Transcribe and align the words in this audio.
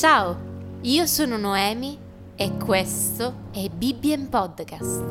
Ciao, 0.00 0.34
io 0.80 1.04
sono 1.04 1.36
Noemi 1.36 1.98
e 2.34 2.56
questo 2.56 3.48
è 3.52 3.68
Bibbien 3.68 4.30
Podcast. 4.30 5.04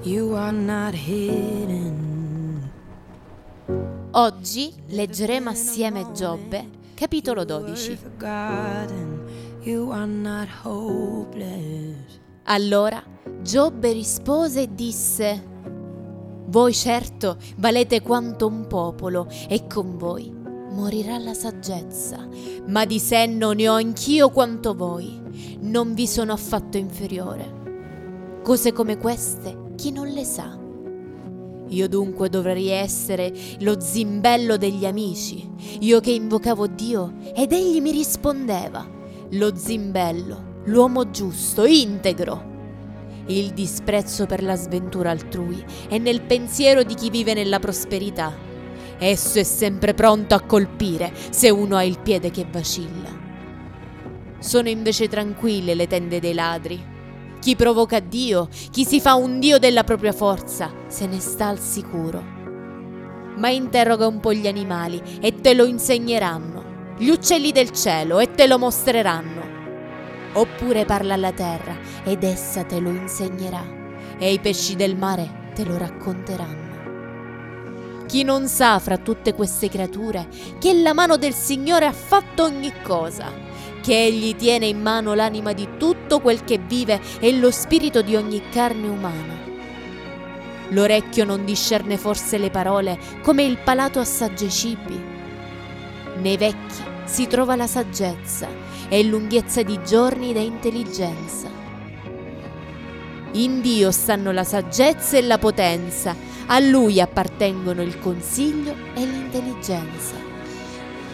You 0.00 0.32
are 0.32 0.50
not 0.50 0.94
hidden. 0.94 2.70
Oggi 4.12 4.72
leggeremo 4.86 5.50
assieme 5.50 6.10
Giobbe, 6.12 6.70
capitolo 6.94 7.44
12. 7.44 7.96
Forgotten. 7.96 9.26
You 9.64 9.90
are 9.90 10.06
not 10.06 10.48
hopeless. 10.62 12.18
Allora 12.44 13.04
Giobbe 13.42 13.92
rispose 13.92 14.62
e 14.62 14.74
disse, 14.74 15.44
Voi 16.46 16.72
certo 16.72 17.36
valete 17.56 18.00
quanto 18.00 18.46
un 18.46 18.66
popolo 18.68 19.28
e 19.50 19.66
con 19.66 19.98
voi 19.98 20.37
morirà 20.78 21.18
la 21.18 21.34
saggezza, 21.34 22.24
ma 22.66 22.84
di 22.84 23.00
senno 23.00 23.50
ne 23.50 23.68
ho 23.68 23.74
anch'io 23.74 24.30
quanto 24.30 24.76
voi, 24.76 25.20
non 25.62 25.92
vi 25.92 26.06
sono 26.06 26.32
affatto 26.32 26.76
inferiore. 26.76 28.40
Cose 28.44 28.72
come 28.72 28.96
queste 28.96 29.72
chi 29.74 29.90
non 29.90 30.06
le 30.06 30.22
sa? 30.22 30.56
Io 31.70 31.88
dunque 31.88 32.28
dovrei 32.28 32.68
essere 32.68 33.32
lo 33.58 33.80
zimbello 33.80 34.56
degli 34.56 34.86
amici, 34.86 35.50
io 35.80 35.98
che 35.98 36.12
invocavo 36.12 36.68
Dio 36.68 37.14
ed 37.34 37.52
egli 37.52 37.80
mi 37.80 37.90
rispondeva, 37.90 38.88
lo 39.30 39.56
zimbello, 39.56 40.60
l'uomo 40.66 41.10
giusto, 41.10 41.64
integro. 41.64 42.56
Il 43.26 43.50
disprezzo 43.50 44.26
per 44.26 44.44
la 44.44 44.54
sventura 44.54 45.10
altrui 45.10 45.62
è 45.88 45.98
nel 45.98 46.22
pensiero 46.22 46.84
di 46.84 46.94
chi 46.94 47.10
vive 47.10 47.34
nella 47.34 47.58
prosperità. 47.58 48.46
Esso 48.98 49.38
è 49.38 49.44
sempre 49.44 49.94
pronto 49.94 50.34
a 50.34 50.40
colpire 50.40 51.12
se 51.30 51.50
uno 51.50 51.76
ha 51.76 51.84
il 51.84 52.00
piede 52.00 52.30
che 52.30 52.46
vacilla. 52.50 53.08
Sono 54.40 54.68
invece 54.68 55.08
tranquille 55.08 55.74
le 55.74 55.86
tende 55.86 56.18
dei 56.20 56.34
ladri. 56.34 56.96
Chi 57.40 57.54
provoca 57.54 58.00
Dio, 58.00 58.48
chi 58.70 58.84
si 58.84 59.00
fa 59.00 59.14
un 59.14 59.38
Dio 59.38 59.58
della 59.58 59.84
propria 59.84 60.12
forza, 60.12 60.72
se 60.88 61.06
ne 61.06 61.20
sta 61.20 61.46
al 61.46 61.60
sicuro. 61.60 62.22
Ma 63.36 63.50
interroga 63.50 64.08
un 64.08 64.18
po' 64.18 64.32
gli 64.32 64.48
animali 64.48 65.00
e 65.20 65.40
te 65.40 65.54
lo 65.54 65.64
insegneranno, 65.64 66.94
gli 66.98 67.08
uccelli 67.08 67.52
del 67.52 67.70
cielo 67.70 68.18
e 68.18 68.32
te 68.32 68.48
lo 68.48 68.58
mostreranno. 68.58 69.46
Oppure 70.32 70.84
parla 70.84 71.14
alla 71.14 71.32
terra 71.32 71.76
ed 72.04 72.24
essa 72.24 72.64
te 72.64 72.80
lo 72.80 72.90
insegnerà, 72.90 73.64
e 74.18 74.32
i 74.32 74.40
pesci 74.40 74.74
del 74.74 74.96
mare 74.96 75.50
te 75.54 75.64
lo 75.64 75.78
racconteranno. 75.78 76.67
Chi 78.08 78.22
non 78.22 78.48
sa 78.48 78.78
fra 78.78 78.96
tutte 78.96 79.34
queste 79.34 79.68
creature 79.68 80.28
che 80.58 80.72
la 80.72 80.94
mano 80.94 81.18
del 81.18 81.34
Signore 81.34 81.84
ha 81.84 81.92
fatto 81.92 82.42
ogni 82.42 82.72
cosa, 82.82 83.30
che 83.82 84.06
Egli 84.06 84.34
tiene 84.34 84.64
in 84.64 84.80
mano 84.80 85.12
l'anima 85.12 85.52
di 85.52 85.76
tutto 85.76 86.18
quel 86.20 86.42
che 86.42 86.56
vive 86.56 87.02
e 87.20 87.36
lo 87.36 87.50
spirito 87.50 88.00
di 88.00 88.16
ogni 88.16 88.48
carne 88.48 88.88
umana. 88.88 89.36
L'orecchio 90.70 91.26
non 91.26 91.44
discerne 91.44 91.98
forse 91.98 92.38
le 92.38 92.48
parole 92.48 92.98
come 93.22 93.42
il 93.42 93.58
palato 93.58 94.00
assaggia 94.00 94.46
i 94.46 94.50
cibi. 94.50 94.98
Nei 96.16 96.38
vecchi 96.38 96.82
si 97.04 97.26
trova 97.26 97.56
la 97.56 97.66
saggezza 97.66 98.48
e 98.88 99.02
lunghezza 99.02 99.62
di 99.62 99.78
giorni 99.84 100.32
da 100.32 100.40
intelligenza. 100.40 101.50
In 103.32 103.60
Dio 103.60 103.90
stanno 103.90 104.32
la 104.32 104.44
saggezza 104.44 105.18
e 105.18 105.22
la 105.22 105.36
potenza, 105.36 106.16
a 106.50 106.60
Lui 106.60 106.98
appartengono 106.98 107.82
il 107.82 107.98
consiglio 107.98 108.74
e 108.94 109.04
l'intelligenza. 109.04 110.14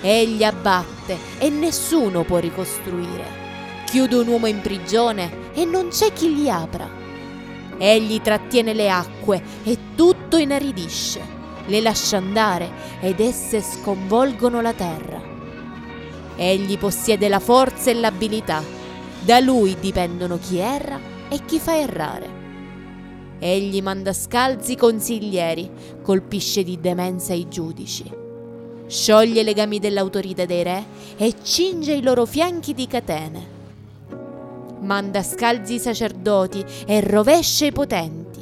Egli 0.00 0.44
abbatte 0.44 1.16
e 1.38 1.48
nessuno 1.48 2.22
può 2.22 2.38
ricostruire. 2.38 3.42
Chiude 3.84 4.16
un 4.16 4.28
uomo 4.28 4.46
in 4.46 4.60
prigione 4.60 5.52
e 5.52 5.64
non 5.64 5.88
c'è 5.88 6.12
chi 6.12 6.30
gli 6.30 6.48
apra. 6.48 6.88
Egli 7.78 8.20
trattiene 8.20 8.74
le 8.74 8.88
acque 8.88 9.42
e 9.64 9.76
tutto 9.96 10.36
inaridisce, 10.36 11.20
le 11.66 11.80
lascia 11.80 12.16
andare 12.16 12.70
ed 13.00 13.18
esse 13.18 13.60
sconvolgono 13.60 14.60
la 14.60 14.72
terra. 14.72 15.20
Egli 16.36 16.78
possiede 16.78 17.28
la 17.28 17.40
forza 17.40 17.90
e 17.90 17.94
l'abilità. 17.94 18.62
Da 19.20 19.40
lui 19.40 19.76
dipendono 19.80 20.38
chi 20.38 20.58
erra 20.58 21.00
e 21.28 21.40
chi 21.44 21.58
fa 21.58 21.76
errare. 21.76 22.43
Egli 23.38 23.82
manda 23.82 24.12
scalzi 24.12 24.76
consiglieri, 24.76 25.70
colpisce 26.02 26.62
di 26.62 26.80
demenza 26.80 27.32
i 27.32 27.48
giudici. 27.48 28.10
Scioglie 28.86 29.40
i 29.40 29.44
legami 29.44 29.78
dell'autorità 29.78 30.44
dei 30.44 30.62
re 30.62 30.84
e 31.16 31.34
cinge 31.42 31.94
i 31.94 32.02
loro 32.02 32.26
fianchi 32.26 32.74
di 32.74 32.86
catene. 32.86 33.52
Manda 34.80 35.22
scalzi 35.22 35.74
i 35.74 35.78
sacerdoti 35.78 36.64
e 36.86 37.00
rovescia 37.00 37.66
i 37.66 37.72
potenti. 37.72 38.40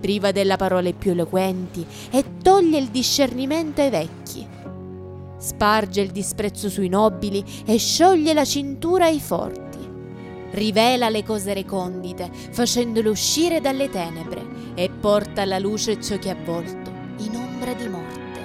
Priva 0.00 0.32
della 0.32 0.56
parola 0.56 0.88
i 0.88 0.94
più 0.94 1.12
eloquenti 1.12 1.84
e 2.10 2.24
toglie 2.42 2.78
il 2.78 2.88
discernimento 2.88 3.80
ai 3.80 3.90
vecchi 3.90 4.56
sparge 5.38 6.00
il 6.00 6.10
disprezzo 6.10 6.68
sui 6.68 6.88
nobili 6.88 7.44
e 7.64 7.78
scioglie 7.78 8.34
la 8.34 8.44
cintura 8.44 9.06
ai 9.06 9.20
forti. 9.20 9.67
Rivela 10.50 11.08
le 11.08 11.22
cose 11.24 11.52
recondite, 11.54 12.30
facendole 12.50 13.08
uscire 13.08 13.60
dalle 13.60 13.88
tenebre, 13.88 14.44
e 14.74 14.90
porta 14.90 15.42
alla 15.42 15.58
luce 15.58 16.00
ciò 16.00 16.18
che 16.18 16.28
è 16.28 16.32
avvolto 16.32 16.90
in 17.18 17.34
ombra 17.34 17.72
di 17.74 17.88
morte. 17.88 18.40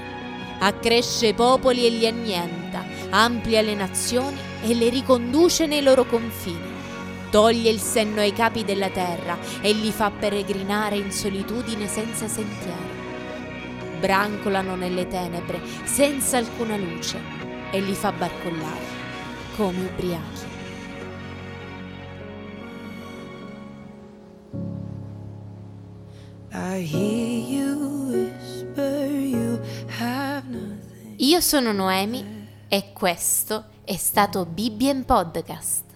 Accresce 0.59 1.27
i 1.27 1.33
popoli 1.33 1.85
e 1.85 1.89
li 1.89 2.07
annienta, 2.07 2.83
amplia 3.09 3.61
le 3.61 3.75
nazioni 3.75 4.37
e 4.63 4.73
le 4.73 4.89
riconduce 4.89 5.65
nei 5.65 5.81
loro 5.81 6.05
confini. 6.05 6.71
Toglie 7.29 7.69
il 7.69 7.79
senno 7.79 8.21
ai 8.21 8.33
capi 8.33 8.63
della 8.63 8.89
terra 8.89 9.37
e 9.61 9.73
li 9.73 9.91
fa 9.91 10.11
peregrinare 10.11 10.97
in 10.97 11.11
solitudine 11.11 11.87
senza 11.87 12.27
sentieri 12.27 13.01
brancolano 14.03 14.75
nelle 14.75 15.07
tenebre 15.07 15.61
senza 15.85 16.35
alcuna 16.35 16.75
luce 16.75 17.17
e 17.71 17.79
li 17.79 17.93
fa 17.93 18.11
barcollare 18.11 19.01
come 19.55 19.85
ubriachi. 19.85 20.52
Io 31.17 31.41
sono 31.41 31.71
Noemi 31.71 32.47
e 32.67 32.93
questo 32.93 33.65
è 33.83 33.95
stato 33.95 34.45
Bibbien 34.45 35.03
Podcast. 35.03 35.92